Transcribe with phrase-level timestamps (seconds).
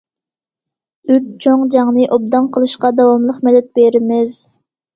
[1.15, 4.39] ئۈچ چوڭ جەڭنى ئوبدان قىلىشقا داۋاملىق مەدەت بېرىمىز.